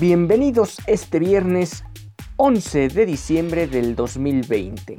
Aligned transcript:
Bienvenidos 0.00 0.78
este 0.86 1.18
viernes 1.18 1.84
11 2.36 2.88
de 2.88 3.04
diciembre 3.04 3.66
del 3.66 3.94
2020 3.96 4.96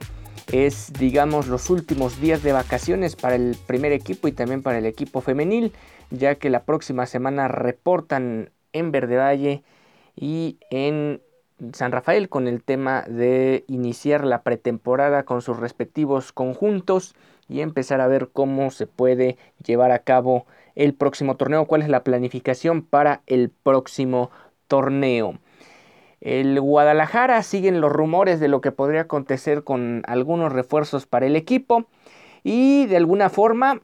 es, 0.52 0.94
digamos, 0.94 1.48
los 1.48 1.72
últimos 1.72 2.22
días 2.22 2.44
de 2.44 2.52
vacaciones 2.52 3.16
para 3.16 3.34
el 3.34 3.58
primer 3.66 3.94
equipo 3.94 4.28
y 4.28 4.32
también 4.32 4.62
para 4.62 4.78
el 4.78 4.86
equipo 4.86 5.22
femenil, 5.22 5.74
ya 6.12 6.36
que 6.36 6.52
la 6.52 6.66
próxima 6.66 7.08
semana 7.08 7.48
reportan 7.48 8.52
en 8.74 8.92
Verde 8.92 9.18
Valle 9.18 9.64
y 10.16 10.60
en 10.70 11.20
San 11.74 11.92
Rafael 11.92 12.30
con 12.30 12.48
el 12.48 12.62
tema 12.62 13.02
de 13.02 13.64
iniciar 13.68 14.24
la 14.24 14.44
pretemporada 14.44 15.24
con 15.24 15.42
sus 15.42 15.58
respectivos 15.58 16.32
conjuntos 16.32 17.16
y 17.50 17.62
empezar 17.62 18.02
a 18.02 18.08
ver 18.08 18.30
cómo 18.32 18.70
se 18.70 18.86
puede 18.86 19.38
llevar 19.66 19.92
a 19.92 20.04
cabo 20.04 20.46
el 20.76 20.94
próximo 20.94 21.38
torneo, 21.38 21.66
cuál 21.66 21.82
es 21.82 21.90
la 21.90 22.04
planificación 22.04 22.84
para 22.84 23.24
el 23.26 23.50
próximo 23.50 24.30
torneo. 24.72 25.38
El 26.22 26.62
Guadalajara 26.62 27.44
siguen 27.44 27.82
los 27.82 27.92
rumores 27.92 28.40
de 28.40 28.48
lo 28.48 28.62
que 28.62 28.72
podría 28.72 29.02
acontecer 29.02 29.66
con 29.66 30.02
algunos 30.08 30.54
refuerzos 30.54 31.06
para 31.06 31.26
el 31.26 31.36
equipo 31.36 31.88
y 32.42 32.86
de 32.86 32.96
alguna 32.96 33.30
forma 33.30 33.82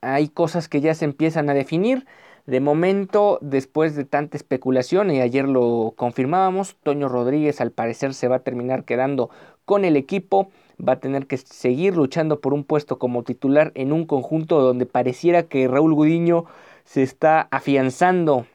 hay 0.00 0.26
cosas 0.26 0.68
que 0.68 0.80
ya 0.80 0.92
se 0.94 1.04
empiezan 1.04 1.48
a 1.50 1.54
definir. 1.54 2.04
De 2.46 2.58
momento, 2.58 3.38
después 3.42 3.94
de 3.94 4.04
tanta 4.04 4.36
especulación, 4.36 5.10
y 5.12 5.20
ayer 5.20 5.46
lo 5.48 5.94
confirmábamos, 5.96 6.76
Toño 6.82 7.08
Rodríguez 7.08 7.60
al 7.60 7.70
parecer 7.70 8.14
se 8.14 8.26
va 8.26 8.36
a 8.36 8.44
terminar 8.44 8.84
quedando 8.84 9.30
con 9.64 9.84
el 9.84 9.96
equipo, 9.96 10.50
va 10.80 10.94
a 10.94 11.00
tener 11.00 11.26
que 11.28 11.36
seguir 11.36 11.96
luchando 11.96 12.40
por 12.40 12.54
un 12.54 12.64
puesto 12.64 12.98
como 12.98 13.22
titular 13.22 13.70
en 13.76 13.92
un 13.92 14.04
conjunto 14.04 14.60
donde 14.60 14.86
pareciera 14.86 15.44
que 15.44 15.68
Raúl 15.68 15.94
Gudiño 15.94 16.44
se 16.84 17.02
está 17.04 17.46
afianzando 17.50 18.46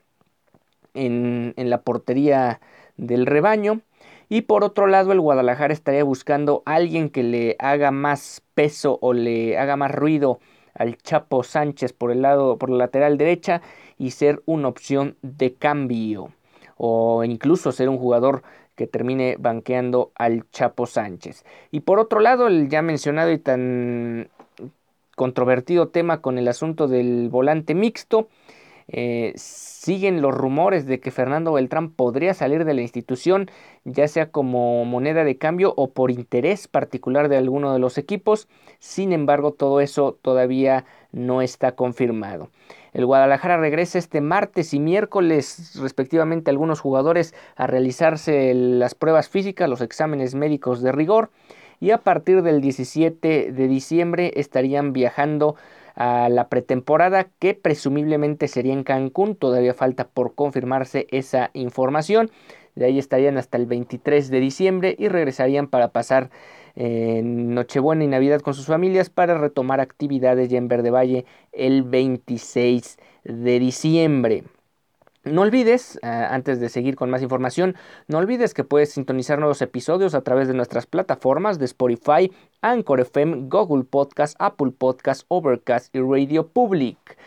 en, 0.94 1.54
en 1.58 1.70
la 1.70 1.82
portería 1.82 2.60
del 2.98 3.26
rebaño. 3.26 3.82
Y 4.30 4.44
por 4.44 4.64
otro 4.64 4.88
lado, 4.88 5.12
el 5.12 5.20
Guadalajara 5.20 5.74
estaría 5.74 6.04
buscando 6.04 6.64
a 6.66 6.76
alguien 6.76 7.10
que 7.10 7.24
le 7.24 7.56
haga 7.60 7.92
más 7.92 8.42
peso 8.54 8.98
o 9.02 9.14
le 9.14 9.58
haga 9.58 9.76
más 9.76 9.92
ruido 9.92 10.40
al 10.74 10.98
Chapo 10.98 11.44
Sánchez 11.44 11.94
por 11.94 12.12
el 12.12 12.22
lado, 12.22 12.58
por 12.58 12.70
la 12.70 12.78
lateral 12.78 13.18
derecha 13.18 13.62
y 13.98 14.12
ser 14.12 14.42
una 14.46 14.70
opción 14.70 15.18
de 15.22 15.54
cambio. 15.56 16.30
O 16.78 17.24
incluso 17.24 17.72
ser 17.72 17.90
un 17.90 17.98
jugador 17.98 18.44
que 18.76 18.88
termine 18.88 19.36
banqueando 19.38 20.12
al 20.16 20.50
Chapo 20.50 20.86
Sánchez. 20.86 21.44
Y 21.70 21.82
por 21.82 22.00
otro 22.00 22.20
lado, 22.20 22.48
el 22.48 22.70
ya 22.70 22.82
mencionado 22.82 23.32
y 23.32 23.38
tan 23.38 24.30
controvertido 25.16 25.90
tema 25.90 26.22
con 26.22 26.38
el 26.38 26.48
asunto 26.48 26.88
del 26.88 27.30
volante 27.30 27.76
mixto. 27.76 28.30
Eh, 28.94 29.32
siguen 29.38 30.22
los 30.22 30.36
rumores 30.36 30.86
de 30.86 31.00
que 31.00 31.12
Fernando 31.12 31.54
Beltrán 31.54 31.92
podría 31.92 32.34
salir 32.34 32.66
de 32.66 32.74
la 32.74 32.82
institución, 32.82 33.50
ya 33.86 34.08
sea 34.08 34.30
como 34.30 34.84
moneda 34.84 35.24
de 35.24 35.38
cambio 35.38 35.74
o 35.78 35.92
por 35.92 36.12
interés 36.12 36.68
particular 36.68 37.30
de 37.30 37.38
alguno 37.38 37.72
de 37.72 37.80
los 37.80 37.98
equipos. 37.98 38.50
Sin 38.80 39.14
embargo, 39.14 39.54
todo 39.54 39.80
eso 39.80 40.20
todavía 40.22 40.86
no 41.14 41.42
está 41.42 41.72
confirmado. 41.72 42.50
El 42.94 43.06
Guadalajara 43.06 43.58
regresa 43.58 43.98
este 43.98 44.20
martes 44.20 44.74
y 44.74 44.80
miércoles, 44.80 45.80
respectivamente, 45.82 46.52
algunos 46.52 46.82
jugadores 46.82 47.34
a 47.56 47.66
realizarse 47.66 48.54
las 48.54 48.96
pruebas 48.96 49.30
físicas, 49.30 49.70
los 49.70 49.80
exámenes 49.80 50.36
médicos 50.36 50.82
de 50.82 50.92
rigor. 50.92 51.30
Y 51.80 51.92
a 51.92 52.00
partir 52.00 52.44
del 52.44 52.60
17 52.60 53.54
de 53.54 53.68
diciembre 53.68 54.34
estarían 54.36 54.92
viajando 54.92 55.56
a 56.02 56.30
la 56.30 56.50
pretemporada 56.50 57.30
que 57.38 57.54
presumiblemente 57.54 58.48
sería 58.48 58.74
en 58.74 58.84
Cancún. 58.84 59.36
Todavía 59.36 59.76
falta 59.76 60.08
por 60.08 60.34
confirmarse 60.34 61.06
esa 61.12 61.52
información. 61.54 62.32
De 62.74 62.86
ahí 62.86 62.98
estarían 62.98 63.38
hasta 63.38 63.58
el 63.58 63.68
23 63.68 64.32
de 64.32 64.40
diciembre 64.40 64.96
y 64.98 65.10
regresarían 65.10 65.68
para 65.68 65.90
pasar 65.90 66.32
eh, 66.76 67.22
Nochebuena 67.24 68.04
y 68.04 68.08
Navidad 68.08 68.42
con 68.42 68.56
sus 68.56 68.66
familias 68.66 69.12
para 69.12 69.38
retomar 69.38 69.80
actividades 69.80 70.50
ya 70.50 70.58
en 70.58 70.70
Verde 70.70 70.90
Valle 70.90 71.26
el 71.52 71.84
26 71.84 72.98
de 73.24 73.60
diciembre. 73.60 74.44
No 75.24 75.42
olvides, 75.42 76.00
eh, 76.02 76.08
antes 76.08 76.60
de 76.60 76.68
seguir 76.68 76.96
con 76.96 77.12
más 77.12 77.22
información, 77.22 77.76
no 78.08 78.18
olvides 78.18 78.56
que 78.56 78.64
puedes 78.64 78.92
sintonizar 78.92 79.38
nuevos 79.38 79.62
episodios 79.62 80.16
a 80.16 80.22
través 80.22 80.48
de 80.48 80.56
nuestras 80.56 80.88
plataformas 80.88 81.60
de 81.60 81.66
Spotify, 81.66 82.32
Anchor 82.62 83.02
FM, 83.02 83.48
Google 83.48 83.84
Podcast, 83.84 84.36
Apple 84.40 84.72
Podcast, 84.76 85.26
Overcast 85.28 85.96
y 85.96 86.00
Radio 86.00 86.48
Public. 86.48 87.20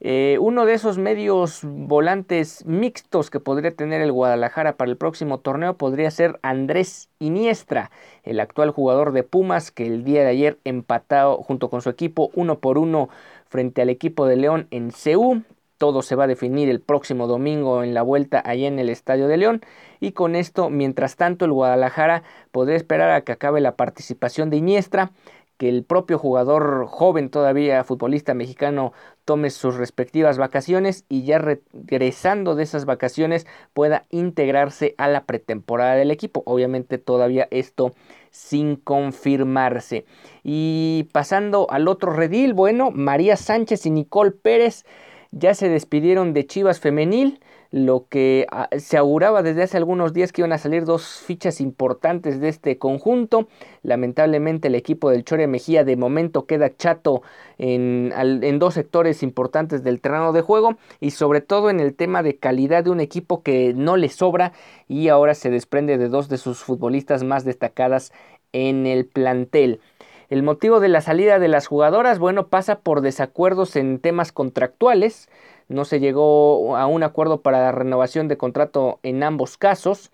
Eh, 0.00 0.38
uno 0.40 0.66
de 0.66 0.74
esos 0.74 0.98
medios 0.98 1.60
volantes 1.62 2.64
mixtos 2.66 3.30
que 3.30 3.38
podría 3.38 3.70
tener 3.70 4.00
el 4.00 4.10
Guadalajara 4.10 4.76
para 4.76 4.90
el 4.90 4.96
próximo 4.96 5.38
torneo 5.38 5.76
podría 5.76 6.10
ser 6.10 6.40
Andrés 6.42 7.08
Iniestra, 7.20 7.92
el 8.24 8.40
actual 8.40 8.70
jugador 8.70 9.12
de 9.12 9.22
Pumas 9.22 9.70
que 9.70 9.86
el 9.86 10.02
día 10.02 10.22
de 10.22 10.28
ayer 10.28 10.58
empatado 10.64 11.36
junto 11.36 11.70
con 11.70 11.82
su 11.82 11.90
equipo 11.90 12.30
uno 12.34 12.58
por 12.58 12.78
uno 12.78 13.08
frente 13.48 13.82
al 13.82 13.90
equipo 13.90 14.26
de 14.26 14.36
León 14.36 14.66
en 14.72 14.90
CU. 14.90 15.42
Todo 15.78 16.02
se 16.02 16.16
va 16.16 16.24
a 16.24 16.28
definir 16.28 16.68
el 16.68 16.80
próximo 16.80 17.26
domingo 17.26 17.82
en 17.82 17.94
la 17.94 18.02
vuelta 18.02 18.42
allá 18.44 18.68
en 18.68 18.78
el 18.78 18.90
Estadio 18.90 19.28
de 19.28 19.36
León. 19.36 19.62
Y 20.00 20.12
con 20.12 20.36
esto, 20.36 20.70
mientras 20.70 21.16
tanto, 21.16 21.44
el 21.44 21.52
Guadalajara 21.52 22.24
podría 22.50 22.76
esperar 22.76 23.10
a 23.10 23.22
que 23.22 23.32
acabe 23.32 23.60
la 23.60 23.76
participación 23.76 24.50
de 24.50 24.56
Iniestra, 24.58 25.12
que 25.58 25.68
el 25.68 25.82
propio 25.82 26.18
jugador 26.18 26.86
joven 26.86 27.30
todavía 27.30 27.82
futbolista 27.82 28.32
mexicano 28.32 28.92
tome 29.24 29.50
sus 29.50 29.76
respectivas 29.76 30.38
vacaciones 30.38 31.04
y 31.08 31.24
ya 31.24 31.38
regresando 31.38 32.54
de 32.54 32.62
esas 32.62 32.84
vacaciones 32.84 33.46
pueda 33.74 34.04
integrarse 34.10 34.94
a 34.98 35.08
la 35.08 35.24
pretemporada 35.24 35.96
del 35.96 36.12
equipo. 36.12 36.44
Obviamente 36.46 36.96
todavía 36.96 37.48
esto 37.50 37.92
sin 38.30 38.76
confirmarse. 38.76 40.06
Y 40.44 41.08
pasando 41.12 41.66
al 41.70 41.88
otro 41.88 42.12
redil, 42.12 42.54
bueno, 42.54 42.92
María 42.92 43.36
Sánchez 43.36 43.84
y 43.84 43.90
Nicole 43.90 44.30
Pérez 44.30 44.84
ya 45.30 45.54
se 45.54 45.68
despidieron 45.68 46.32
de 46.32 46.46
Chivas 46.46 46.80
Femenil, 46.80 47.40
lo 47.70 48.06
que 48.08 48.46
ah, 48.50 48.68
se 48.78 48.96
auguraba 48.96 49.42
desde 49.42 49.62
hace 49.62 49.76
algunos 49.76 50.14
días 50.14 50.32
que 50.32 50.40
iban 50.40 50.52
a 50.52 50.58
salir 50.58 50.84
dos 50.84 51.04
fichas 51.26 51.60
importantes 51.60 52.40
de 52.40 52.48
este 52.48 52.78
conjunto. 52.78 53.48
Lamentablemente 53.82 54.68
el 54.68 54.74
equipo 54.74 55.10
del 55.10 55.24
Chore 55.24 55.46
Mejía 55.46 55.84
de 55.84 55.96
momento 55.96 56.46
queda 56.46 56.74
chato 56.74 57.22
en, 57.58 58.12
en, 58.16 58.58
dos 58.58 58.74
sectores 58.74 59.22
importantes 59.22 59.84
del 59.84 60.00
terreno 60.00 60.32
de 60.32 60.40
juego 60.40 60.78
y 61.00 61.10
sobre 61.10 61.42
todo 61.42 61.68
en 61.68 61.80
el 61.80 61.94
tema 61.94 62.22
de 62.22 62.38
calidad 62.38 62.84
de 62.84 62.90
un 62.90 63.00
equipo 63.00 63.42
que 63.42 63.74
no 63.74 63.96
le 63.96 64.08
sobra 64.08 64.52
y 64.88 65.08
ahora 65.08 65.34
se 65.34 65.50
desprende 65.50 65.98
de 65.98 66.08
dos 66.08 66.28
de 66.30 66.38
sus 66.38 66.60
futbolistas 66.60 67.22
más 67.22 67.44
destacadas 67.44 68.12
en 68.52 68.86
el 68.86 69.06
plantel. 69.06 69.80
El 70.28 70.42
motivo 70.42 70.78
de 70.78 70.88
la 70.88 71.00
salida 71.00 71.38
de 71.38 71.48
las 71.48 71.66
jugadoras, 71.66 72.18
bueno, 72.18 72.48
pasa 72.48 72.80
por 72.80 73.00
desacuerdos 73.00 73.76
en 73.76 73.98
temas 73.98 74.30
contractuales. 74.30 75.30
No 75.68 75.86
se 75.86 76.00
llegó 76.00 76.76
a 76.76 76.86
un 76.86 77.02
acuerdo 77.02 77.40
para 77.40 77.60
la 77.60 77.72
renovación 77.72 78.28
de 78.28 78.36
contrato 78.36 79.00
en 79.02 79.22
ambos 79.22 79.56
casos. 79.56 80.10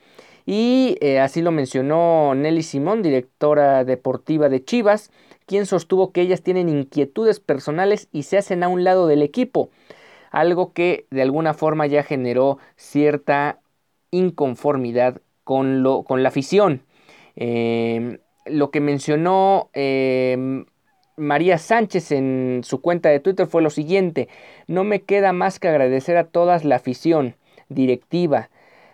Y 0.46 0.98
eh, 1.00 1.18
así 1.18 1.42
lo 1.42 1.50
mencionó 1.50 2.34
Nelly 2.36 2.62
Simón, 2.62 3.02
directora 3.02 3.84
deportiva 3.84 4.48
de 4.48 4.62
Chivas, 4.64 5.10
quien 5.46 5.66
sostuvo 5.66 6.12
que 6.12 6.20
ellas 6.20 6.42
tienen 6.42 6.68
inquietudes 6.68 7.40
personales 7.40 8.08
y 8.12 8.24
se 8.24 8.38
hacen 8.38 8.62
a 8.62 8.68
un 8.68 8.84
lado 8.84 9.08
del 9.08 9.22
equipo. 9.22 9.70
Algo 10.30 10.72
que 10.72 11.06
de 11.10 11.22
alguna 11.22 11.54
forma 11.54 11.86
ya 11.86 12.02
generó 12.04 12.58
cierta 12.76 13.60
inconformidad 14.10 15.20
con, 15.42 15.82
lo, 15.82 16.04
con 16.04 16.22
la 16.22 16.28
afición. 16.28 16.82
Eh, 17.36 18.20
lo 18.46 18.70
que 18.70 18.80
mencionó 18.80 19.70
em, 19.72 20.66
María 21.16 21.58
Sánchez 21.58 22.12
en 22.12 22.62
su 22.64 22.80
cuenta 22.80 23.08
de 23.08 23.20
Twitter 23.20 23.46
fue 23.46 23.62
lo 23.62 23.70
siguiente, 23.70 24.28
no 24.66 24.84
me 24.84 25.02
queda 25.02 25.32
más 25.32 25.58
que 25.58 25.68
agradecer 25.68 26.16
a 26.16 26.24
todas 26.24 26.64
la 26.64 26.76
afición, 26.76 27.36
directiva, 27.68 28.50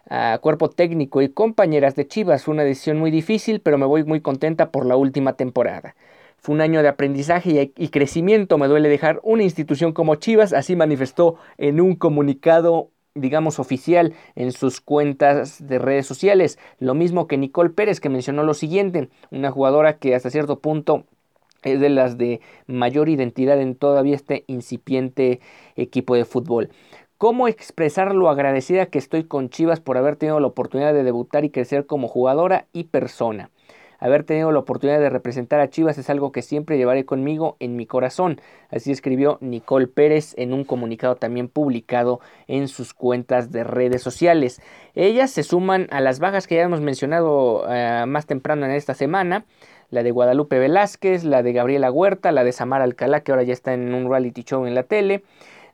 a 0.09 0.39
cuerpo 0.43 0.71
técnico 0.71 1.23
y 1.23 1.29
compañeras 1.31 1.95
de 1.95 2.07
Chivas. 2.07 2.45
Fue 2.45 2.55
una 2.55 2.65
decisión 2.65 2.99
muy 2.99 3.11
difícil, 3.11 3.61
pero 3.61 3.79
me 3.79 3.87
voy 3.87 4.05
muy 4.05 4.21
contenta 4.21 4.71
por 4.71 4.87
la 4.87 4.97
última 4.97 5.35
temporada. 5.35 5.95
Fue 6.37 6.55
un 6.55 6.61
año 6.61 6.83
de 6.83 6.89
aprendizaje 6.89 7.73
y 7.77 7.89
crecimiento. 7.89 8.59
Me 8.59 8.67
duele 8.67 8.89
dejar 8.89 9.21
una 9.23 9.43
institución 9.43 9.93
como 9.93 10.17
Chivas, 10.17 10.53
así 10.53 10.75
manifestó 10.75 11.37
en 11.59 11.81
un 11.81 11.95
comunicado 11.95 12.91
digamos, 13.15 13.59
oficial 13.59 14.15
en 14.37 14.53
sus 14.53 14.81
cuentas 14.81 15.67
de 15.67 15.79
redes 15.79 16.07
sociales. 16.07 16.59
Lo 16.79 16.95
mismo 16.95 17.27
que 17.27 17.39
Nicole 17.39 17.71
Pérez, 17.71 18.01
que 18.01 18.09
mencionó 18.09 18.45
lo 18.45 18.55
siguiente, 18.55 19.09
una 19.31 19.51
jugadora 19.51 19.99
que 19.99 20.15
hasta 20.15 20.31
cierto 20.31 20.61
punto 20.61 21.05
es 21.63 21.81
de 21.81 21.91
las 21.91 22.17
de 22.19 22.41
mayor 22.67 23.09
identidad 23.09 23.61
en 23.61 23.75
todavía 23.75 24.17
este 24.17 24.45
incipiente 24.47 25.41
equipo 25.77 26.15
de 26.15 26.25
fútbol. 26.25 26.71
¿Cómo 27.19 27.49
expresar 27.49 28.15
lo 28.15 28.31
agradecida 28.31 28.87
que 28.87 28.99
estoy 28.99 29.25
con 29.25 29.51
Chivas 29.51 29.81
por 29.81 29.99
haber 29.99 30.17
tenido 30.17 30.41
la 30.41 30.47
oportunidad 30.47 30.95
de 30.95 31.05
debutar 31.05 31.45
y 31.45 31.51
crecer 31.51 31.85
como 31.85 32.09
jugadora 32.09 32.67
y 32.73 32.85
persona? 32.85 33.51
Haber 34.01 34.25
tenido 34.25 34.51
la 34.51 34.59
oportunidad 34.59 34.99
de 34.99 35.11
representar 35.11 35.61
a 35.61 35.69
Chivas 35.69 35.99
es 35.99 36.09
algo 36.09 36.33
que 36.33 36.43
siempre 36.43 36.79
llevaré 36.79 37.05
conmigo 37.05 37.57
en 37.61 37.77
mi 37.77 37.87
corazón. 37.87 38.41
Así 38.71 38.91
escribió 38.91 39.37
Nicole 39.43 39.87
Pérez 39.87 40.35
en 40.39 40.55
un 40.55 40.65
comunicado 40.65 41.17
también 41.17 41.49
publicado 41.49 42.21
en 42.49 42.67
sus 42.69 42.95
cuentas 42.95 43.53
de 43.53 43.63
redes 43.63 44.03
sociales. 44.03 44.63
Ellas 44.95 45.31
se 45.31 45.43
suman 45.43 45.87
a 45.91 46.01
las 46.01 46.19
bajas 46.19 46.47
que 46.47 46.57
ya 46.57 46.63
hemos 46.63 46.81
mencionado 46.81 47.65
eh, 47.69 48.05
más 48.07 48.27
temprano 48.27 48.65
en 48.65 48.73
esta 48.73 48.95
semana 48.95 49.45
la 49.91 50.03
de 50.03 50.11
Guadalupe 50.13 50.59
Velázquez, 50.59 51.25
la 51.25 51.43
de 51.43 51.53
Gabriela 51.53 51.91
Huerta, 51.91 52.33
la 52.33 52.45
de 52.45 52.53
Samara 52.53 52.85
Alcalá, 52.85 53.21
que 53.21 53.33
ahora 53.33 53.43
ya 53.43 53.53
está 53.53 53.75
en 53.75 53.93
un 53.93 54.09
reality 54.09 54.45
show 54.45 54.65
en 54.67 54.75
la 54.75 54.85
tele, 54.85 55.25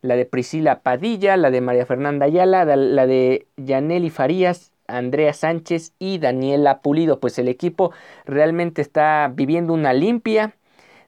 la 0.00 0.16
de 0.16 0.24
Priscila 0.24 0.80
Padilla, 0.80 1.36
la 1.36 1.50
de 1.50 1.60
María 1.60 1.86
Fernanda 1.86 2.26
Ayala, 2.26 2.64
la 2.64 3.06
de 3.06 3.46
Yaneli 3.56 4.10
Farías 4.10 4.72
Andrea 4.88 5.32
Sánchez 5.32 5.94
y 5.98 6.18
Daniela 6.18 6.80
Pulido. 6.82 7.20
Pues 7.20 7.38
el 7.38 7.48
equipo 7.48 7.92
realmente 8.24 8.82
está 8.82 9.30
viviendo 9.34 9.72
una 9.72 9.92
limpia, 9.92 10.56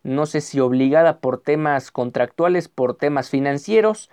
no 0.02 0.26
sé 0.26 0.40
si 0.40 0.60
obligada 0.60 1.20
por 1.20 1.40
temas 1.42 1.90
contractuales, 1.90 2.68
por 2.68 2.96
temas 2.96 3.30
financieros, 3.30 4.10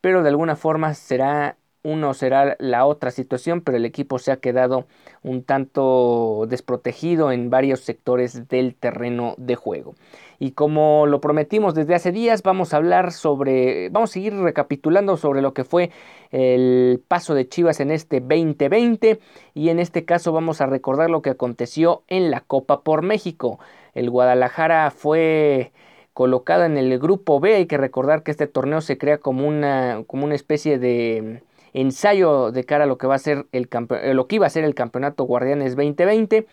pero 0.00 0.22
de 0.22 0.30
alguna 0.30 0.56
forma 0.56 0.94
será 0.94 1.58
uno 1.86 2.14
será 2.14 2.56
la 2.58 2.84
otra 2.84 3.12
situación, 3.12 3.60
pero 3.60 3.76
el 3.76 3.84
equipo 3.84 4.18
se 4.18 4.32
ha 4.32 4.38
quedado 4.38 4.86
un 5.22 5.44
tanto 5.44 6.46
desprotegido 6.48 7.30
en 7.30 7.48
varios 7.48 7.80
sectores 7.80 8.48
del 8.48 8.74
terreno 8.74 9.34
de 9.38 9.54
juego. 9.54 9.94
Y 10.40 10.50
como 10.50 11.06
lo 11.06 11.20
prometimos 11.20 11.74
desde 11.74 11.94
hace 11.94 12.10
días, 12.10 12.42
vamos 12.42 12.74
a 12.74 12.78
hablar 12.78 13.12
sobre, 13.12 13.88
vamos 13.90 14.10
a 14.10 14.14
seguir 14.14 14.34
recapitulando 14.34 15.16
sobre 15.16 15.42
lo 15.42 15.54
que 15.54 15.62
fue 15.62 15.90
el 16.32 17.00
paso 17.06 17.34
de 17.34 17.48
Chivas 17.48 17.78
en 17.78 17.92
este 17.92 18.20
2020 18.20 19.20
y 19.54 19.68
en 19.68 19.78
este 19.78 20.04
caso 20.04 20.32
vamos 20.32 20.60
a 20.60 20.66
recordar 20.66 21.08
lo 21.08 21.22
que 21.22 21.30
aconteció 21.30 22.02
en 22.08 22.32
la 22.32 22.40
Copa 22.40 22.80
por 22.80 23.02
México. 23.02 23.60
El 23.94 24.10
Guadalajara 24.10 24.90
fue 24.90 25.70
colocado 26.12 26.64
en 26.64 26.76
el 26.76 26.98
grupo 26.98 27.38
B, 27.38 27.54
hay 27.54 27.66
que 27.66 27.76
recordar 27.76 28.24
que 28.24 28.32
este 28.32 28.48
torneo 28.48 28.80
se 28.80 28.98
crea 28.98 29.18
como 29.18 29.46
una, 29.46 30.02
como 30.06 30.24
una 30.24 30.34
especie 30.34 30.78
de 30.78 31.42
ensayo 31.76 32.52
de 32.52 32.64
cara 32.64 32.84
a 32.84 32.86
lo 32.86 32.96
que 32.96 33.06
va 33.06 33.14
a 33.14 33.18
ser 33.18 33.46
el 33.52 33.68
eh, 33.90 34.14
lo 34.14 34.26
que 34.26 34.36
iba 34.36 34.46
a 34.46 34.50
ser 34.50 34.64
el 34.64 34.74
campeonato 34.74 35.24
Guardianes 35.24 35.76
2020. 35.76 36.46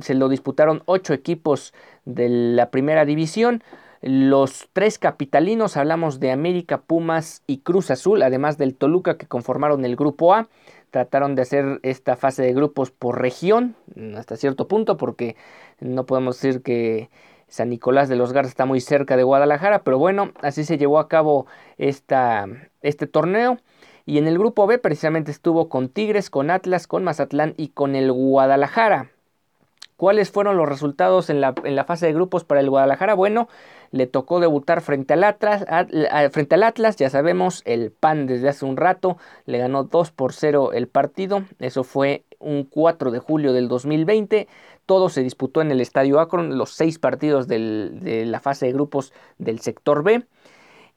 Se 0.00 0.14
lo 0.14 0.28
disputaron 0.28 0.82
ocho 0.84 1.14
equipos 1.14 1.72
de 2.04 2.28
la 2.28 2.70
primera 2.70 3.06
división. 3.06 3.62
Los 4.02 4.68
tres 4.74 4.98
capitalinos, 4.98 5.78
hablamos 5.78 6.20
de 6.20 6.30
América, 6.30 6.82
Pumas 6.82 7.42
y 7.46 7.58
Cruz 7.58 7.90
Azul, 7.90 8.22
además 8.22 8.58
del 8.58 8.74
Toluca 8.74 9.16
que 9.16 9.26
conformaron 9.26 9.84
el 9.86 9.96
grupo 9.96 10.34
A. 10.34 10.48
Trataron 10.90 11.34
de 11.34 11.42
hacer 11.42 11.80
esta 11.82 12.16
fase 12.16 12.42
de 12.42 12.52
grupos 12.52 12.90
por 12.90 13.20
región, 13.20 13.76
hasta 14.16 14.36
cierto 14.36 14.68
punto, 14.68 14.96
porque 14.98 15.36
no 15.80 16.04
podemos 16.04 16.40
decir 16.40 16.62
que 16.62 17.08
San 17.48 17.70
Nicolás 17.70 18.08
de 18.08 18.16
los 18.16 18.32
Garza 18.32 18.50
está 18.50 18.66
muy 18.66 18.80
cerca 18.80 19.16
de 19.16 19.22
Guadalajara, 19.22 19.82
pero 19.84 19.98
bueno, 19.98 20.32
así 20.42 20.64
se 20.64 20.78
llevó 20.78 20.98
a 20.98 21.08
cabo 21.08 21.46
esta, 21.78 22.46
este 22.82 23.06
torneo. 23.06 23.58
Y 24.10 24.18
en 24.18 24.26
el 24.26 24.40
grupo 24.40 24.66
B 24.66 24.78
precisamente 24.78 25.30
estuvo 25.30 25.68
con 25.68 25.88
Tigres, 25.88 26.30
con 26.30 26.50
Atlas, 26.50 26.88
con 26.88 27.04
Mazatlán 27.04 27.54
y 27.56 27.68
con 27.68 27.94
el 27.94 28.10
Guadalajara. 28.10 29.12
¿Cuáles 29.96 30.32
fueron 30.32 30.56
los 30.56 30.68
resultados 30.68 31.30
en 31.30 31.40
la, 31.40 31.54
en 31.62 31.76
la, 31.76 31.84
fase 31.84 32.06
de 32.06 32.12
grupos 32.12 32.42
para 32.42 32.60
el 32.60 32.68
Guadalajara? 32.68 33.14
Bueno, 33.14 33.48
le 33.92 34.08
tocó 34.08 34.40
debutar 34.40 34.80
frente 34.80 35.14
al, 35.14 35.22
Atlas, 35.22 35.64
frente 36.32 36.56
al 36.56 36.64
Atlas, 36.64 36.96
ya 36.96 37.08
sabemos, 37.08 37.62
el 37.66 37.92
PAN 37.92 38.26
desde 38.26 38.48
hace 38.48 38.64
un 38.64 38.76
rato, 38.76 39.16
le 39.46 39.58
ganó 39.58 39.84
2 39.84 40.10
por 40.10 40.32
0 40.32 40.72
el 40.72 40.88
partido, 40.88 41.44
eso 41.60 41.84
fue 41.84 42.24
un 42.40 42.64
4 42.64 43.12
de 43.12 43.20
julio 43.20 43.52
del 43.52 43.68
2020, 43.68 44.48
todo 44.86 45.08
se 45.08 45.22
disputó 45.22 45.62
en 45.62 45.70
el 45.70 45.80
Estadio 45.80 46.18
Akron, 46.18 46.58
los 46.58 46.72
seis 46.72 46.98
partidos 46.98 47.46
de 47.46 48.24
la 48.26 48.40
fase 48.40 48.66
de 48.66 48.72
grupos 48.72 49.12
del 49.38 49.60
sector 49.60 50.02
B 50.02 50.24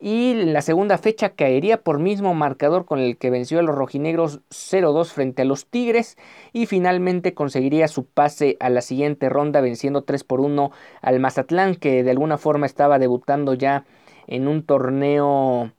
y 0.05 0.33
la 0.33 0.61
segunda 0.61 0.97
fecha 0.97 1.29
caería 1.29 1.81
por 1.81 1.97
mismo 1.97 2.33
marcador 2.33 2.83
con 2.83 2.99
el 2.99 3.15
que 3.15 3.29
venció 3.29 3.59
a 3.59 3.61
los 3.61 3.73
rojinegros 3.73 4.41
0-2 4.49 5.05
frente 5.13 5.43
a 5.43 5.45
los 5.45 5.65
Tigres 5.65 6.17
y 6.51 6.65
finalmente 6.65 7.33
conseguiría 7.33 7.87
su 7.87 8.05
pase 8.05 8.57
a 8.59 8.69
la 8.69 8.81
siguiente 8.81 9.29
ronda 9.29 9.61
venciendo 9.61 10.01
3 10.01 10.25
por 10.25 10.41
1 10.41 10.71
al 11.01 11.19
Mazatlán 11.21 11.75
que 11.75 12.03
de 12.03 12.11
alguna 12.11 12.37
forma 12.37 12.65
estaba 12.65 12.99
debutando 12.99 13.53
ya 13.53 13.85
en 14.27 14.49
un 14.49 14.63
torneo 14.63 15.71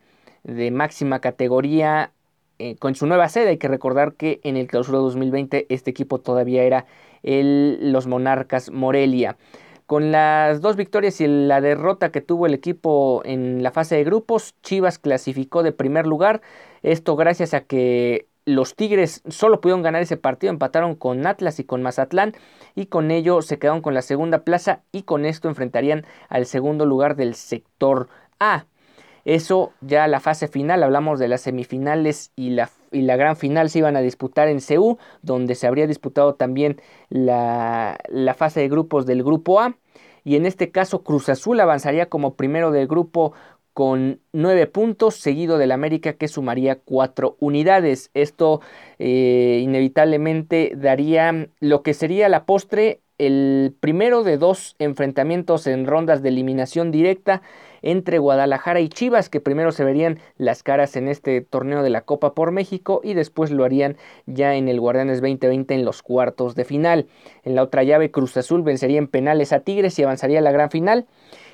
de 0.43 0.71
máxima 0.71 1.21
categoría 1.21 2.11
eh, 2.59 2.77
con 2.77 2.95
su 2.95 3.07
nueva 3.07 3.29
sede. 3.29 3.51
Hay 3.51 3.59
que 3.59 3.69
recordar 3.69 4.15
que 4.15 4.41
en 4.43 4.57
el 4.57 4.69
clausura 4.69 5.01
2020 5.01 5.67
este 5.69 5.91
equipo 5.91 6.19
todavía 6.19 6.63
era 6.63 6.87
el, 7.23 7.93
los 7.93 8.07
Monarcas 8.07 8.71
Morelia. 8.71 9.37
Con 9.87 10.13
las 10.13 10.63
dos 10.63 10.77
victorias 10.77 11.21
y 11.21 11.27
la 11.27 11.61
derrota 11.61 12.11
que 12.11 12.23
tuvo 12.23 12.47
el 12.47 12.55
equipo 12.55 13.21
en 13.25 13.63
la 13.63 13.71
fase 13.71 13.97
de 13.97 14.05
grupos, 14.05 14.55
Chivas 14.63 14.99
clasificó 14.99 15.63
de 15.63 15.73
primer 15.73 16.07
lugar. 16.07 16.41
Esto 16.83 17.17
gracias 17.17 17.53
a 17.53 17.61
que 17.61 18.27
los 18.47 18.75
Tigres 18.77 19.23
solo 19.29 19.61
pudieron 19.61 19.83
ganar 19.83 20.03
ese 20.03 20.17
partido, 20.17 20.51
empataron 20.51 20.95
con 20.95 21.27
Atlas 21.27 21.61
y 21.61 21.65
con 21.65 21.83
Mazatlán 21.83 22.35
y 22.75 22.87
con 22.87 23.11
ello 23.11 23.43
se 23.43 23.59
quedaron 23.59 23.83
con 23.83 23.95
la 23.95 24.03
segunda 24.03 24.45
plaza 24.45 24.83
y 24.93 25.03
con 25.03 25.25
esto 25.27 25.49
enfrentarían 25.49 26.05
al 26.29 26.47
segundo 26.47 26.87
lugar 26.87 27.17
del 27.17 27.35
sector 27.35 28.09
A. 28.41 28.67
Eso 29.25 29.73
ya 29.81 30.07
la 30.09 30.21
fase 30.21 30.49
final, 30.49 30.83
hablamos 30.83 31.19
de 31.19 31.29
las 31.29 31.43
semifinales 31.43 32.33
y 32.37 32.51
la, 32.51 32.71
y 32.95 33.03
la 33.03 33.17
gran 33.17 33.37
final 33.37 33.69
se 33.69 33.81
iban 33.81 33.97
a 33.97 34.01
disputar 34.01 34.49
en 34.49 34.61
CEU, 34.61 34.99
donde 35.23 35.55
se 35.55 35.67
habría 35.67 35.87
disputado 35.87 36.35
también 36.35 36.81
la, 37.11 37.99
la 38.09 38.35
fase 38.35 38.61
de 38.61 38.69
grupos 38.69 39.05
del 39.05 39.23
grupo 39.23 39.61
A. 39.61 39.77
Y 40.25 40.37
en 40.37 40.47
este 40.47 40.71
caso 40.71 41.03
Cruz 41.03 41.29
Azul 41.29 41.61
avanzaría 41.61 42.09
como 42.09 42.35
primero 42.35 42.71
del 42.71 42.87
grupo 42.87 43.35
con 43.75 44.21
nueve 44.33 44.67
puntos, 44.69 45.17
seguido 45.17 45.59
del 45.59 45.73
América 45.73 46.15
que 46.15 46.29
sumaría 46.29 46.79
cuatro 46.79 47.37
unidades. 47.41 48.11
Esto 48.15 48.61
eh, 48.99 49.61
inevitablemente 49.63 50.73
daría 50.77 51.49
lo 51.61 51.83
que 51.83 51.93
sería 51.93 52.29
la 52.29 52.47
postre 52.47 53.01
el 53.19 53.75
primero 53.81 54.25
de 54.25 54.39
dos 54.39 54.75
enfrentamientos 54.79 55.67
en 55.67 55.87
rondas 55.87 56.23
de 56.23 56.31
eliminación 56.31 56.91
directa 56.91 57.43
entre 57.83 58.19
Guadalajara 58.19 58.81
y 58.81 58.89
Chivas, 58.89 59.29
que 59.29 59.41
primero 59.41 59.71
se 59.71 59.85
verían 59.85 60.19
las 60.39 60.63
caras 60.63 60.97
en 60.97 61.07
este 61.07 61.43
torneo 61.43 61.83
de 61.83 61.91
la 61.91 62.01
Copa 62.01 62.35
por 62.35 62.51
México 62.51 63.03
y 63.05 63.13
después 63.13 63.51
lo 63.51 63.63
harían 63.63 63.99
ya 64.25 64.55
en 64.55 64.69
el 64.69 64.81
Guardianes 64.81 65.21
2020 65.21 65.75
en 65.75 65.85
los 65.85 66.03
cuartos 66.03 66.55
de 66.55 66.65
final. 66.65 67.07
En 67.43 67.55
la 67.55 67.63
otra 67.63 67.83
llave, 67.83 68.11
Cruz 68.11 68.37
Azul 68.39 68.63
vencería 68.63 68.99
en 68.99 69.07
penales 69.07 69.53
a 69.53 69.61
Tigres 69.61 69.99
y 69.99 70.03
avanzaría 70.03 70.39
a 70.39 70.43
la 70.43 70.53
gran 70.53 70.71
final. 70.71 71.07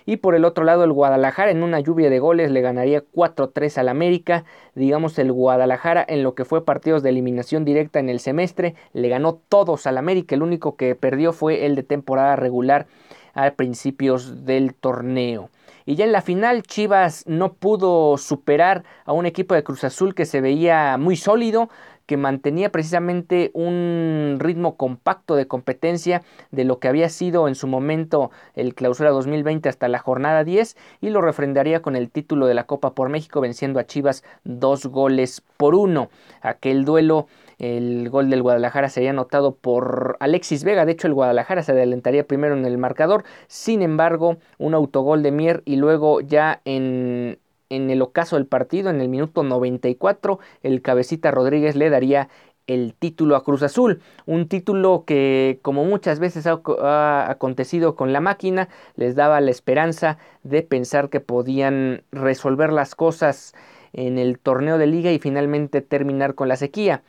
Y 0.07 0.17
por 0.17 0.35
el 0.35 0.45
otro 0.45 0.64
lado, 0.64 0.85
el 0.85 0.93
Guadalajara 0.93 1.50
en 1.50 1.62
una 1.62 1.81
lluvia 1.81 2.11
de 2.11 2.19
goles 2.19 2.50
le 2.50 2.61
ganaría 2.61 3.05
4-3 3.14 3.79
al 3.79 3.88
América. 3.88 4.45
Digamos, 4.75 5.19
el 5.19 5.33
Guadalajara 5.33 6.05
en 6.09 6.23
lo 6.23 6.35
que 6.35 6.45
fue 6.45 6.64
partidos 6.64 7.02
de 7.02 7.11
eliminación 7.11 7.64
directa 7.64 7.99
en 7.99 8.09
el 8.09 8.21
semestre 8.21 8.75
le 8.93 9.09
ganó 9.09 9.40
todos 9.49 9.87
al 9.87 9.99
América. 9.99 10.35
El 10.35 10.43
único 10.43 10.76
que 10.76 10.95
perdió 10.95 11.33
fue 11.33 11.50
el 11.50 11.75
de 11.75 11.83
temporada 11.83 12.37
regular 12.37 12.87
a 13.35 13.50
principios 13.52 14.45
del 14.45 14.75
torneo. 14.75 15.50
Y 15.87 15.97
ya 15.97 16.04
en 16.04 16.12
la 16.12 16.23
final 16.23 16.62
Chivas 16.62 17.25
no 17.26 17.54
pudo 17.54 18.16
superar 18.19 18.85
a 19.04 19.12
un 19.12 19.26
equipo 19.26 19.54
de 19.54 19.64
Cruz 19.64 19.83
Azul 19.85 20.14
que 20.14 20.26
se 20.26 20.40
veía 20.40 20.97
muy 20.99 21.16
sólido, 21.16 21.69
que 22.07 22.16
mantenía 22.16 22.73
precisamente 22.73 23.52
un 23.54 24.38
ritmo 24.40 24.76
compacto 24.76 25.37
de 25.37 25.47
competencia 25.47 26.23
de 26.50 26.64
lo 26.64 26.80
que 26.80 26.88
había 26.88 27.09
sido 27.09 27.47
en 27.47 27.54
su 27.54 27.69
momento 27.69 28.33
el 28.54 28.75
clausura 28.75 29.11
2020 29.11 29.69
hasta 29.69 29.87
la 29.87 30.00
jornada 30.00 30.42
10 30.42 30.76
y 31.00 31.11
lo 31.11 31.21
refrendaría 31.21 31.83
con 31.83 31.95
el 31.95 32.11
título 32.11 32.47
de 32.47 32.54
la 32.54 32.64
Copa 32.64 32.95
por 32.95 33.11
México 33.11 33.40
venciendo 33.40 33.78
a 33.78 33.87
Chivas 33.87 34.25
dos 34.42 34.87
goles 34.87 35.45
por 35.57 35.76
uno. 35.76 36.11
Aquel 36.42 36.85
duelo 36.85 37.28
El 37.61 38.09
gol 38.09 38.31
del 38.31 38.43
Guadalajara 38.43 38.88
sería 38.88 39.11
anotado 39.11 39.55
por 39.55 40.17
Alexis 40.19 40.64
Vega. 40.64 40.87
De 40.87 40.93
hecho, 40.93 41.07
el 41.07 41.14
Guadalajara 41.14 41.62
se 41.62 41.73
adelantaría 41.73 42.26
primero 42.26 42.57
en 42.57 42.64
el 42.64 42.79
marcador. 42.79 43.25
Sin 43.49 43.83
embargo, 43.83 44.38
un 44.59 44.75
autogol 44.75 45.23
de 45.23 45.31
Mier 45.31 45.62
y 45.67 45.76
luego 45.76 46.23
ya 46.23 46.62
en, 46.64 47.38
en 47.69 47.90
el 47.90 48.00
ocaso 48.00 48.37
del 48.37 48.47
partido, 48.47 48.88
en 48.88 49.00
el 49.02 49.09
minuto 49.09 49.43
94, 49.43 50.40
el 50.62 50.81
cabecita 50.81 51.31
Rodríguez 51.31 51.76
le 51.76 51.90
daría 51.90 52.29
el 52.67 52.95
título 52.95 53.37
a 53.37 53.43
Cruz 53.45 53.62
Azul, 53.62 54.00
un 54.26 54.49
título 54.49 55.05
que 55.07 55.59
como 55.62 55.85
muchas 55.85 56.21
veces 56.21 56.47
ha, 56.47 57.31
acontecido 57.31 57.97
con 57.97 58.12
la 58.12 58.21
máquina, 58.21 58.69
les 58.97 59.17
daba 59.17 59.40
la 59.40 59.50
esperanza 59.50 60.19
de 60.45 60.62
pensar 60.62 61.11
que 61.11 61.21
podían 61.21 62.05
resolver 62.12 62.73
las 62.73 62.95
cosas 62.95 63.55
en 63.93 64.19
el 64.19 64.38
torneo 64.38 64.79
de 64.79 64.87
liga 64.87 65.11
y 65.11 65.19
finalmente 65.19 65.81
terminar 65.81 66.35
con 66.35 66.49
la 66.49 66.57
sequía. 66.57 67.02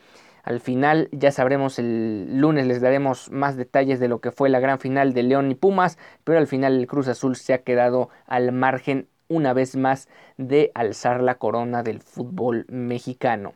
Al 0.44 0.60
final 0.60 1.10
ya 1.12 1.32
sabremos 1.32 1.80
el 1.80 2.40
lunes, 2.40 2.68
les 2.68 2.82
daremos 2.82 3.32
más 3.32 3.58
detalles 3.58 4.00
de 4.00 4.08
lo 4.08 4.20
que 4.20 4.32
fue 4.32 4.50
la 4.50 4.60
gran 4.60 4.80
final 4.80 5.14
de 5.14 5.24
León 5.24 5.52
y 5.52 5.56
Pumas, 5.56 5.98
pero 6.24 6.38
al 6.38 6.48
final 6.48 6.78
el 6.78 6.88
Cruz 6.88 7.08
Azul 7.08 7.36
se 7.36 7.54
ha 7.54 7.64
quedado 7.64 8.10
al 8.26 8.52
margen 8.52 9.08
una 9.28 9.54
vez 9.54 9.76
más 9.76 10.10
de 10.38 10.72
alzar 10.76 11.22
la 11.22 11.36
corona 11.36 11.84
del 11.84 12.02
fútbol 12.02 12.66
mexicano. 12.70 13.54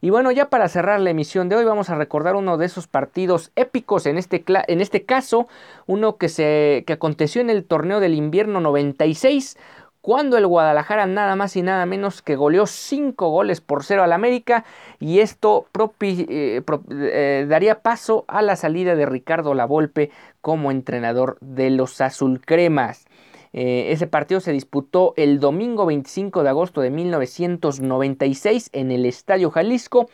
Y 0.00 0.10
bueno, 0.10 0.30
ya 0.30 0.50
para 0.50 0.68
cerrar 0.68 1.00
la 1.00 1.10
emisión 1.10 1.48
de 1.48 1.56
hoy 1.56 1.64
vamos 1.64 1.90
a 1.90 1.94
recordar 1.94 2.36
uno 2.36 2.58
de 2.58 2.66
esos 2.66 2.86
partidos 2.86 3.50
épicos, 3.56 4.06
en 4.06 4.18
este, 4.18 4.44
en 4.46 4.80
este 4.80 5.04
caso, 5.04 5.48
uno 5.86 6.16
que, 6.16 6.28
se, 6.28 6.84
que 6.86 6.92
aconteció 6.92 7.40
en 7.40 7.50
el 7.50 7.64
torneo 7.64 7.98
del 7.98 8.14
invierno 8.14 8.60
96, 8.60 9.56
cuando 10.06 10.38
el 10.38 10.46
Guadalajara 10.46 11.06
nada 11.06 11.34
más 11.34 11.56
y 11.56 11.62
nada 11.62 11.84
menos 11.84 12.22
que 12.22 12.36
goleó 12.36 12.66
5 12.66 13.28
goles 13.28 13.60
por 13.60 13.82
0 13.82 14.04
al 14.04 14.12
América 14.12 14.64
y 15.00 15.18
esto 15.18 15.66
eh, 16.00 16.62
eh, 16.90 17.46
daría 17.48 17.80
paso 17.82 18.24
a 18.28 18.40
la 18.40 18.54
salida 18.54 18.94
de 18.94 19.04
Ricardo 19.04 19.52
Lavolpe 19.52 20.12
como 20.40 20.70
entrenador 20.70 21.38
de 21.40 21.70
los 21.70 22.00
azulcremas. 22.00 23.06
Eh, 23.52 23.90
ese 23.90 24.06
partido 24.06 24.38
se 24.38 24.52
disputó 24.52 25.12
el 25.16 25.40
domingo 25.40 25.86
25 25.86 26.44
de 26.44 26.50
agosto 26.50 26.82
de 26.82 26.90
1996 26.90 28.70
en 28.74 28.92
el 28.92 29.06
Estadio 29.06 29.50
Jalisco. 29.50 30.08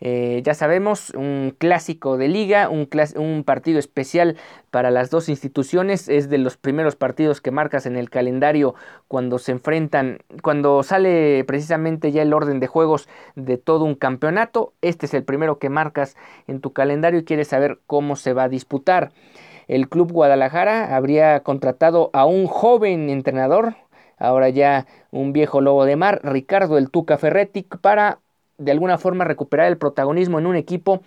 Eh, 0.00 0.42
ya 0.44 0.54
sabemos, 0.54 1.10
un 1.10 1.54
clásico 1.56 2.16
de 2.16 2.28
liga, 2.28 2.68
un, 2.68 2.88
un, 3.16 3.44
partido 3.44 3.78
especial 3.78 4.36
para 4.70 4.90
las 4.90 5.10
dos 5.10 5.28
instituciones, 5.28 6.08
es 6.08 6.28
de 6.28 6.38
los 6.38 6.56
primeros 6.56 6.96
partidos 6.96 7.40
que 7.40 7.50
marcas 7.50 7.86
en 7.86 7.96
el 7.96 8.10
calendario 8.10 8.74
cuando 9.08 9.38
se 9.38 9.52
enfrentan, 9.52 10.18
cuando 10.42 10.82
sale 10.82 11.44
precisamente 11.44 12.12
ya 12.12 12.22
el 12.22 12.32
orden 12.32 12.60
de 12.60 12.66
juegos 12.66 13.08
de 13.36 13.58
todo 13.58 13.84
un 13.84 13.94
campeonato, 13.94 14.72
este 14.82 15.06
es 15.06 15.14
el 15.14 15.24
primero 15.24 15.58
que 15.58 15.68
marcas 15.68 16.16
en 16.46 16.60
tu 16.60 16.72
calendario 16.72 17.20
y 17.20 17.24
quieres 17.24 17.48
saber 17.48 17.78
cómo 17.86 18.16
se 18.16 18.32
va 18.32 18.44
a 18.44 18.48
disputar. 18.48 19.12
El 19.66 19.88
Club 19.88 20.12
Guadalajara 20.12 20.94
habría 20.94 21.40
contratado 21.40 22.10
a 22.12 22.26
un 22.26 22.46
joven 22.46 23.08
entrenador, 23.08 23.76
ahora 24.18 24.48
ya 24.50 24.86
un 25.10 25.32
viejo 25.32 25.60
lobo 25.60 25.84
de 25.84 25.96
mar, 25.96 26.20
Ricardo 26.22 26.76
el 26.78 26.90
Tuca 26.90 27.16
Ferretti, 27.18 27.62
para 27.62 28.18
de 28.64 28.72
alguna 28.72 28.98
forma 28.98 29.24
recuperar 29.24 29.68
el 29.68 29.78
protagonismo 29.78 30.38
en 30.38 30.46
un 30.46 30.56
equipo 30.56 31.02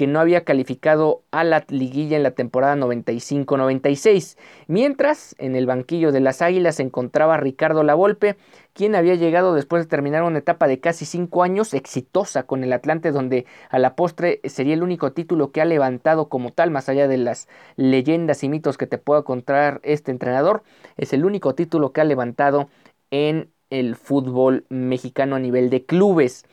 que 0.00 0.06
no 0.06 0.18
había 0.18 0.44
calificado 0.44 1.24
a 1.30 1.44
la 1.44 1.66
liguilla 1.68 2.16
en 2.16 2.22
la 2.22 2.30
temporada 2.30 2.74
95-96. 2.74 4.38
Mientras, 4.66 5.34
en 5.38 5.54
el 5.54 5.66
banquillo 5.66 6.10
de 6.10 6.20
las 6.20 6.40
Águilas 6.40 6.76
se 6.76 6.84
encontraba 6.84 7.36
Ricardo 7.36 7.82
Lavolpe, 7.82 8.36
quien 8.72 8.94
había 8.94 9.14
llegado 9.16 9.52
después 9.52 9.84
de 9.84 9.90
terminar 9.90 10.22
una 10.22 10.38
etapa 10.38 10.68
de 10.68 10.80
casi 10.80 11.04
cinco 11.04 11.42
años 11.42 11.74
exitosa 11.74 12.44
con 12.44 12.64
el 12.64 12.72
Atlante, 12.72 13.12
donde 13.12 13.44
a 13.68 13.78
la 13.78 13.94
postre 13.94 14.40
sería 14.44 14.72
el 14.72 14.82
único 14.82 15.12
título 15.12 15.52
que 15.52 15.60
ha 15.60 15.66
levantado 15.66 16.30
como 16.30 16.50
tal, 16.50 16.70
más 16.70 16.88
allá 16.88 17.06
de 17.06 17.18
las 17.18 17.46
leyendas 17.76 18.42
y 18.42 18.48
mitos 18.48 18.78
que 18.78 18.86
te 18.86 18.96
pueda 18.96 19.22
contar 19.22 19.82
este 19.82 20.12
entrenador, 20.12 20.62
es 20.96 21.12
el 21.12 21.26
único 21.26 21.54
título 21.54 21.92
que 21.92 22.00
ha 22.00 22.04
levantado 22.04 22.70
en 23.10 23.50
el 23.68 23.96
fútbol 23.96 24.64
mexicano 24.70 25.36
a 25.36 25.40
nivel 25.40 25.68
de 25.68 25.84
clubes. 25.84 26.46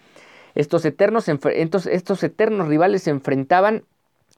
Estos 0.58 0.86
eternos, 0.86 1.30
estos 1.30 2.24
eternos 2.24 2.68
rivales 2.68 3.04
se 3.04 3.12
enfrentaban 3.12 3.84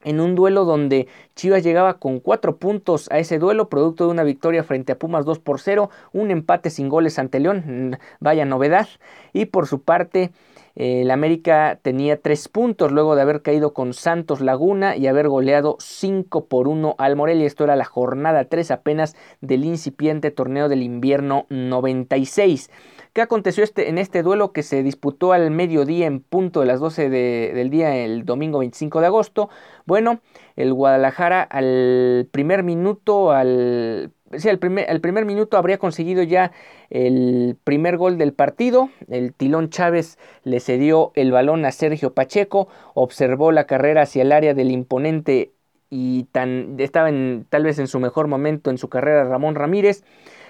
en 0.03 0.19
un 0.19 0.35
duelo 0.35 0.65
donde 0.65 1.07
Chivas 1.35 1.63
llegaba 1.63 1.93
con 1.93 2.19
cuatro 2.19 2.57
puntos 2.57 3.09
a 3.09 3.19
ese 3.19 3.39
duelo, 3.39 3.69
producto 3.69 4.05
de 4.05 4.11
una 4.11 4.23
victoria 4.23 4.63
frente 4.63 4.91
a 4.91 4.99
Pumas 4.99 5.23
2 5.23 5.39
por 5.39 5.61
0, 5.61 5.89
un 6.11 6.29
empate 6.29 6.71
sin 6.71 6.89
goles 6.89 7.19
ante 7.19 7.39
León, 7.39 7.97
vaya 8.19 8.43
novedad, 8.43 8.87
y 9.31 9.45
por 9.45 9.65
su 9.65 9.81
parte 9.81 10.31
el 10.79 11.11
América 11.11 11.77
tenía 11.81 12.21
tres 12.21 12.47
puntos 12.47 12.93
luego 12.93 13.17
de 13.17 13.21
haber 13.21 13.41
caído 13.41 13.73
con 13.73 13.93
Santos 13.93 14.39
Laguna 14.39 14.95
y 14.95 15.07
haber 15.07 15.27
goleado 15.27 15.75
5 15.79 16.45
por 16.45 16.69
1 16.69 16.95
al 16.97 17.17
Morelia. 17.17 17.45
Esto 17.45 17.65
era 17.65 17.75
la 17.75 17.83
jornada 17.83 18.45
3 18.45 18.71
apenas 18.71 19.17
del 19.41 19.65
incipiente 19.65 20.31
torneo 20.31 20.69
del 20.69 20.81
invierno 20.81 21.47
96. 21.49 22.71
¿Qué 23.11 23.21
aconteció 23.21 23.65
este, 23.65 23.89
en 23.89 23.97
este 23.97 24.23
duelo 24.23 24.53
que 24.53 24.63
se 24.63 24.81
disputó 24.81 25.33
al 25.33 25.51
mediodía 25.51 26.07
en 26.07 26.21
punto 26.21 26.61
de 26.61 26.67
las 26.67 26.79
12 26.79 27.09
del 27.09 27.69
día 27.69 27.97
el 27.97 28.23
domingo 28.23 28.59
25 28.59 29.01
de 29.01 29.07
agosto? 29.07 29.49
Bueno, 29.85 30.21
el 30.55 30.73
Guadalajara 30.73 31.41
al 31.41 32.29
primer 32.31 32.63
minuto, 32.63 33.31
al 33.31 34.13
Sí, 34.37 34.47
el 34.47 34.59
primer, 34.59 35.25
minuto 35.25 35.57
habría 35.57 35.79
conseguido 35.79 36.21
ya 36.21 36.51
el 36.89 37.57
primer 37.63 37.97
gol 37.97 38.17
del 38.17 38.33
partido. 38.33 38.89
El 39.09 39.33
Tilón 39.33 39.69
Chávez 39.69 40.19
le 40.43 40.59
cedió 40.59 41.11
el 41.15 41.31
balón 41.31 41.65
a 41.65 41.71
Sergio 41.71 42.13
Pacheco, 42.13 42.67
observó 42.93 43.51
la 43.51 43.65
carrera 43.65 44.03
hacia 44.03 44.21
el 44.21 44.31
área 44.31 44.53
del 44.53 44.69
imponente 44.69 45.53
y 45.89 46.25
tan, 46.25 46.75
estaba 46.79 47.09
tal 47.49 47.63
vez 47.63 47.79
en 47.79 47.87
su 47.87 47.99
mejor 47.99 48.27
momento 48.27 48.69
en 48.69 48.77
su 48.77 48.87
carrera 48.87 49.23
Ramón 49.23 49.55
Ramírez. 49.55 50.03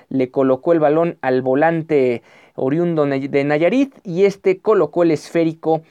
Le 0.10 0.30
colocó 0.30 0.74
el 0.74 0.80
balón 0.80 1.18
al 1.22 1.42
volante 1.42 2.22
oriundo 2.56 3.06
de 3.06 3.44
Nayarit 3.46 3.96
y 4.04 4.26
este 4.26 4.60
colocó 4.60 5.04
el 5.04 5.12
esférico 5.12 5.84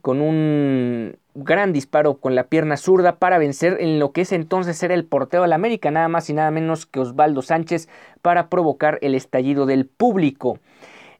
con 0.00 0.20
un 0.20 1.16
gran 1.34 1.72
disparo 1.72 2.14
con 2.14 2.34
la 2.34 2.44
pierna 2.44 2.76
zurda 2.76 3.16
para 3.16 3.38
vencer 3.38 3.78
en 3.80 3.98
lo 3.98 4.12
que 4.12 4.22
es 4.22 4.32
entonces 4.32 4.82
era 4.82 4.94
el 4.94 5.04
porteo 5.04 5.46
la 5.46 5.54
América, 5.54 5.90
nada 5.90 6.08
más 6.08 6.28
y 6.30 6.34
nada 6.34 6.50
menos 6.50 6.86
que 6.86 7.00
Osvaldo 7.00 7.42
Sánchez 7.42 7.88
para 8.20 8.48
provocar 8.48 8.98
el 9.02 9.14
estallido 9.14 9.66
del 9.66 9.86
público. 9.86 10.58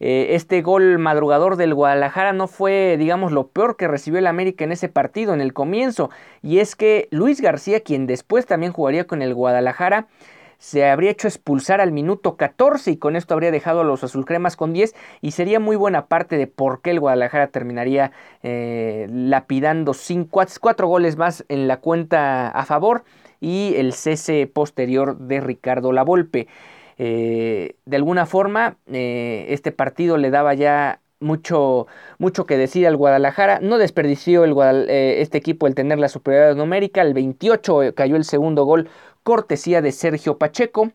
Eh, 0.01 0.35
este 0.35 0.63
gol 0.63 0.99
madrugador 0.99 1.57
del 1.57 1.75
Guadalajara 1.75 2.33
no 2.33 2.49
fue, 2.49 2.97
digamos, 2.99 3.31
lo 3.31 3.47
peor 3.47 3.77
que 3.77 3.87
recibió 3.87 4.19
el 4.19 4.27
América 4.27 4.65
en 4.65 4.73
ese 4.73 4.89
partido 4.89 5.33
en 5.33 5.41
el 5.41 5.53
comienzo, 5.53 6.11
y 6.43 6.59
es 6.59 6.75
que 6.75 7.07
Luis 7.13 7.41
García, 7.41 7.81
quien 7.81 8.09
después 8.09 8.45
también 8.45 8.73
jugaría 8.73 9.07
con 9.07 9.23
el 9.23 9.33
Guadalajara, 9.33 10.09
se 10.63 10.89
habría 10.89 11.11
hecho 11.11 11.27
expulsar 11.27 11.81
al 11.81 11.91
minuto 11.91 12.37
14 12.37 12.93
y 12.93 12.97
con 12.97 13.17
esto 13.17 13.35
habría 13.35 13.51
dejado 13.51 13.81
a 13.81 13.85
los 13.85 14.05
azulcremas 14.05 14.55
con 14.55 14.73
10 14.73 14.95
y 15.21 15.33
sería 15.33 15.59
muy 15.59 15.75
buena 15.75 16.07
parte 16.07 16.37
de 16.37 16.47
por 16.47 16.83
qué 16.83 16.91
el 16.91 17.01
Guadalajara 17.01 17.49
terminaría 17.49 18.13
eh, 18.45 19.09
lapidando 19.11 19.93
cinco, 19.93 20.45
cuatro 20.61 20.87
goles 20.87 21.17
más 21.17 21.45
en 21.49 21.67
la 21.67 21.79
cuenta 21.79 22.49
a 22.49 22.65
favor 22.65 23.03
y 23.41 23.75
el 23.77 23.93
cese 23.93 24.47
posterior 24.47 25.19
de 25.19 25.41
Ricardo 25.41 25.91
Lavolpe. 25.91 26.47
Eh, 26.97 27.75
de 27.85 27.97
alguna 27.97 28.25
forma, 28.25 28.77
eh, 28.87 29.47
este 29.49 29.73
partido 29.73 30.17
le 30.17 30.31
daba 30.31 30.55
ya 30.55 31.01
mucho, 31.19 31.89
mucho 32.19 32.47
que 32.47 32.57
decir 32.57 32.87
al 32.87 32.97
Guadalajara. 32.97 33.59
No 33.61 33.79
desperdició 33.79 34.45
el 34.45 34.89
este 34.89 35.39
equipo 35.39 35.67
el 35.67 35.75
tener 35.75 35.99
la 35.99 36.09
superioridad 36.09 36.55
numérica. 36.55 37.03
El 37.03 37.15
28 37.15 37.95
cayó 37.97 38.15
el 38.15 38.25
segundo 38.25 38.65
gol 38.65 38.89
cortesía 39.23 39.83
de 39.83 39.93
Sergio 39.93 40.39
Pacheco, 40.39 40.93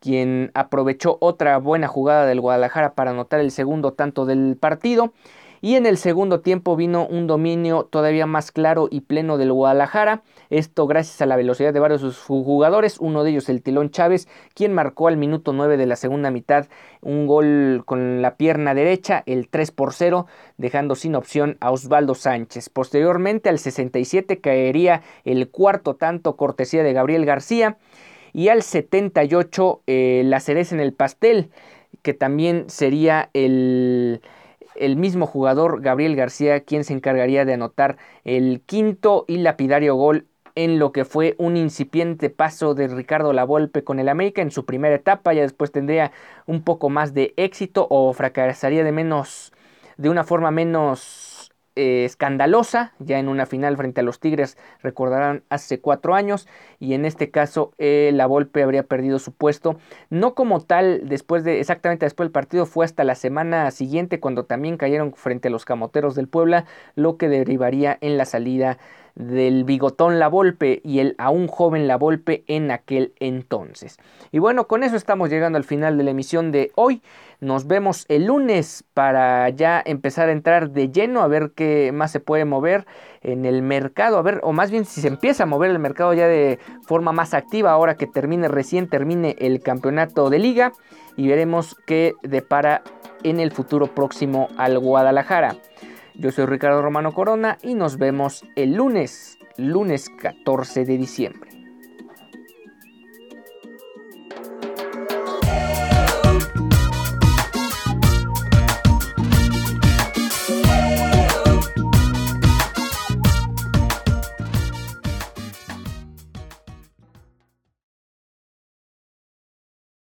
quien 0.00 0.50
aprovechó 0.54 1.18
otra 1.20 1.58
buena 1.58 1.88
jugada 1.88 2.26
del 2.26 2.40
Guadalajara 2.40 2.94
para 2.94 3.10
anotar 3.10 3.40
el 3.40 3.50
segundo 3.50 3.92
tanto 3.92 4.26
del 4.26 4.56
partido. 4.58 5.12
Y 5.62 5.74
en 5.74 5.84
el 5.84 5.98
segundo 5.98 6.40
tiempo 6.40 6.74
vino 6.74 7.06
un 7.06 7.26
dominio 7.26 7.84
todavía 7.84 8.24
más 8.24 8.50
claro 8.50 8.88
y 8.90 9.02
pleno 9.02 9.36
del 9.36 9.52
Guadalajara. 9.52 10.22
Esto 10.48 10.86
gracias 10.86 11.20
a 11.20 11.26
la 11.26 11.36
velocidad 11.36 11.74
de 11.74 11.80
varios 11.80 12.00
de 12.00 12.12
sus 12.12 12.44
jugadores. 12.44 12.98
Uno 12.98 13.24
de 13.24 13.30
ellos 13.30 13.50
el 13.50 13.62
Tilón 13.62 13.90
Chávez, 13.90 14.26
quien 14.54 14.72
marcó 14.72 15.08
al 15.08 15.18
minuto 15.18 15.52
9 15.52 15.76
de 15.76 15.84
la 15.84 15.96
segunda 15.96 16.30
mitad 16.30 16.66
un 17.02 17.26
gol 17.26 17.82
con 17.84 18.22
la 18.22 18.36
pierna 18.36 18.74
derecha, 18.74 19.22
el 19.26 19.48
3 19.48 19.70
por 19.70 19.92
0, 19.92 20.26
dejando 20.56 20.94
sin 20.94 21.14
opción 21.14 21.58
a 21.60 21.70
Osvaldo 21.70 22.14
Sánchez. 22.14 22.70
Posteriormente 22.70 23.50
al 23.50 23.58
67 23.58 24.40
caería 24.40 25.02
el 25.24 25.50
cuarto 25.50 25.94
tanto 25.94 26.36
cortesía 26.36 26.82
de 26.82 26.94
Gabriel 26.94 27.26
García. 27.26 27.76
Y 28.32 28.48
al 28.48 28.62
78 28.62 29.82
eh, 29.86 30.22
la 30.24 30.40
cereza 30.40 30.74
en 30.74 30.80
el 30.80 30.94
pastel, 30.94 31.50
que 32.02 32.14
también 32.14 32.70
sería 32.70 33.28
el 33.34 34.22
el 34.80 34.96
mismo 34.96 35.26
jugador 35.26 35.80
Gabriel 35.80 36.16
García 36.16 36.60
quien 36.60 36.84
se 36.84 36.92
encargaría 36.92 37.44
de 37.44 37.54
anotar 37.54 37.96
el 38.24 38.62
quinto 38.66 39.24
y 39.28 39.38
lapidario 39.38 39.94
gol 39.94 40.26
en 40.54 40.78
lo 40.78 40.92
que 40.92 41.04
fue 41.04 41.36
un 41.38 41.56
incipiente 41.56 42.28
paso 42.30 42.74
de 42.74 42.88
Ricardo 42.88 43.32
Lavolpe 43.32 43.84
con 43.84 44.00
el 44.00 44.08
América 44.08 44.42
en 44.42 44.50
su 44.50 44.64
primera 44.64 44.94
etapa, 44.94 45.32
ya 45.32 45.42
después 45.42 45.70
tendría 45.70 46.12
un 46.46 46.62
poco 46.62 46.88
más 46.90 47.14
de 47.14 47.34
éxito 47.36 47.86
o 47.88 48.12
fracasaría 48.12 48.82
de 48.82 48.92
menos 48.92 49.52
de 49.96 50.08
una 50.08 50.24
forma 50.24 50.50
menos 50.50 51.29
eh, 51.76 52.04
escandalosa, 52.04 52.94
ya 52.98 53.18
en 53.18 53.28
una 53.28 53.46
final 53.46 53.76
frente 53.76 54.00
a 54.00 54.04
los 54.04 54.20
Tigres, 54.20 54.58
recordarán 54.82 55.44
hace 55.48 55.80
cuatro 55.80 56.14
años, 56.14 56.48
y 56.78 56.94
en 56.94 57.04
este 57.04 57.30
caso 57.30 57.72
eh, 57.78 58.10
la 58.12 58.26
Volpe 58.26 58.62
habría 58.62 58.82
perdido 58.82 59.18
su 59.18 59.32
puesto, 59.32 59.76
no 60.10 60.34
como 60.34 60.60
tal 60.60 61.08
después 61.08 61.44
de, 61.44 61.60
exactamente 61.60 62.06
después 62.06 62.26
del 62.26 62.32
partido, 62.32 62.66
fue 62.66 62.84
hasta 62.84 63.04
la 63.04 63.14
semana 63.14 63.70
siguiente 63.70 64.20
cuando 64.20 64.44
también 64.44 64.76
cayeron 64.76 65.12
frente 65.14 65.48
a 65.48 65.50
los 65.50 65.64
Camoteros 65.64 66.14
del 66.14 66.28
Puebla, 66.28 66.64
lo 66.94 67.16
que 67.16 67.28
derivaría 67.28 67.96
en 68.00 68.16
la 68.16 68.24
salida 68.24 68.78
del 69.20 69.64
bigotón 69.64 70.18
La 70.18 70.28
Volpe 70.28 70.80
y 70.84 71.00
el 71.00 71.14
aún 71.18 71.46
joven 71.46 71.86
La 71.86 71.96
Volpe 71.96 72.44
en 72.46 72.70
aquel 72.70 73.12
entonces. 73.20 73.98
Y 74.32 74.38
bueno, 74.38 74.66
con 74.66 74.82
eso 74.82 74.96
estamos 74.96 75.30
llegando 75.30 75.56
al 75.56 75.64
final 75.64 75.98
de 75.98 76.04
la 76.04 76.10
emisión 76.10 76.50
de 76.52 76.72
hoy. 76.74 77.02
Nos 77.40 77.66
vemos 77.66 78.04
el 78.08 78.26
lunes 78.26 78.84
para 78.94 79.48
ya 79.50 79.82
empezar 79.84 80.28
a 80.28 80.32
entrar 80.32 80.70
de 80.70 80.90
lleno 80.90 81.22
a 81.22 81.28
ver 81.28 81.52
qué 81.54 81.90
más 81.92 82.10
se 82.10 82.20
puede 82.20 82.44
mover 82.44 82.86
en 83.22 83.44
el 83.44 83.62
mercado, 83.62 84.18
a 84.18 84.22
ver, 84.22 84.40
o 84.42 84.52
más 84.52 84.70
bien 84.70 84.84
si 84.84 85.00
se 85.00 85.08
empieza 85.08 85.42
a 85.42 85.46
mover 85.46 85.70
el 85.70 85.78
mercado 85.78 86.14
ya 86.14 86.26
de 86.26 86.58
forma 86.86 87.12
más 87.12 87.34
activa 87.34 87.70
ahora 87.70 87.96
que 87.96 88.06
termine 88.06 88.48
recién 88.48 88.88
termine 88.88 89.36
el 89.38 89.60
campeonato 89.60 90.30
de 90.30 90.38
liga 90.38 90.72
y 91.16 91.28
veremos 91.28 91.76
qué 91.86 92.14
depara 92.22 92.82
en 93.22 93.40
el 93.40 93.52
futuro 93.52 93.86
próximo 93.88 94.48
al 94.56 94.78
Guadalajara. 94.78 95.56
Yo 96.20 96.30
soy 96.30 96.44
Ricardo 96.44 96.82
Romano 96.82 97.12
Corona 97.14 97.56
y 97.62 97.72
nos 97.72 97.96
vemos 97.96 98.44
el 98.54 98.74
lunes, 98.74 99.38
lunes 99.56 100.10
14 100.10 100.84
de 100.84 100.98
diciembre. 100.98 101.49